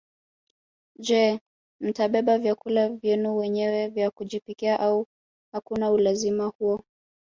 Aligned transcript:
Je 0.97 1.39
mtabeba 1.79 2.37
vyakula 2.37 2.89
vyenu 2.89 3.37
wenyewe 3.37 3.87
vya 3.87 4.11
kujipikia 4.11 4.79
au 4.79 5.05
hakuna 5.51 5.91
ulazima 5.91 6.45
huo 6.45 6.83